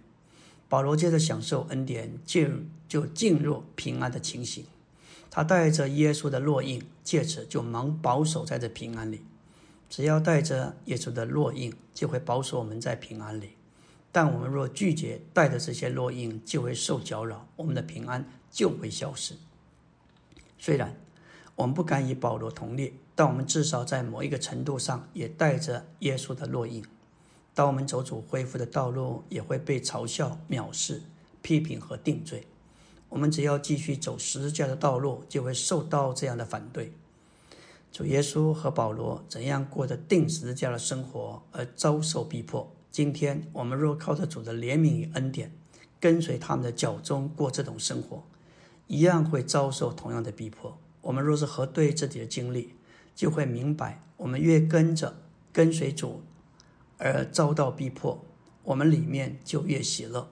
[0.66, 2.48] 保罗接着享受恩典，就
[2.88, 4.64] 就进入平安的情形。
[5.30, 9.20] 他带着耶稣的烙印，借此就能保守在这平安里。
[9.90, 13.48] 只要带着耶稣的烙印，就会保守我们在平安里；
[14.10, 19.34] 但我们若拒绝带着这些烙印，就会受搅扰，我们的平安就会消失。
[20.58, 20.98] 虽然
[21.56, 26.84] 我们不敢与保罗同列，但我们至少在某一个程度上也带着耶稣的烙印。
[27.54, 31.02] 当我们走主恢复的道路，也会被嘲笑、藐视、
[31.42, 32.46] 批评和定罪。
[33.08, 36.92] 我们只要继续走十字架的道路，就会受到这样的反对。
[37.90, 42.70] 主耶稣和保罗怎样过着定十字架的生活而遭受逼迫？
[42.90, 45.50] 今天我们若靠着主的怜悯与恩典，
[45.98, 48.22] 跟随他们的脚中过这种生活，
[48.86, 50.76] 一样会遭受同样的逼迫。
[51.00, 52.74] 我们若是核对自己的经历，
[53.16, 55.16] 就会明白，我们越跟着
[55.52, 56.22] 跟随主
[56.98, 58.24] 而遭到逼迫，
[58.62, 60.28] 我们里面就越喜乐。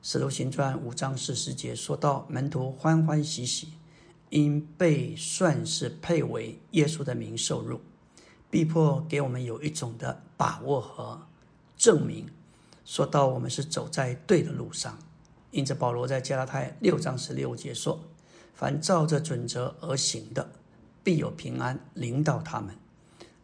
[0.00, 3.68] 使徒行传五章四十节说到，门徒欢欢喜喜。
[4.30, 7.80] 因被算是配为耶稣的名受辱，
[8.50, 11.28] 逼迫给我们有一种的把握和
[11.76, 12.26] 证明，
[12.84, 14.98] 说到我们是走在对的路上。
[15.52, 18.00] 因此，保罗在加拉太六章十六节说
[18.54, 20.50] ：“凡照着准则而行的，
[21.04, 22.74] 必有平安临到他们。”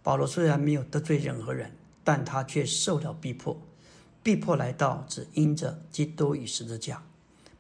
[0.03, 3.61] 保罗虽然没有得罪任何人，但他却受了逼迫，
[4.23, 7.03] 逼迫来到只因着基督与十字架。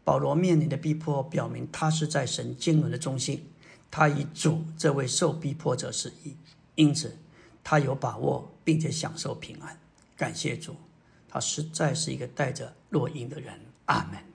[0.02, 3.46] 保罗面临的逼迫，表明他是在神经纶的中心，
[3.90, 6.34] 他以主这位受逼迫者是一，
[6.74, 7.18] 因此
[7.62, 9.78] 他有把握，并且享受平安。
[10.16, 10.74] 感谢主，
[11.28, 13.60] 他实在是一个带着落印的人。
[13.84, 14.29] 阿门。